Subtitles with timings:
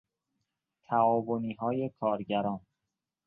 [0.85, 2.59] تعاونیهای کارگران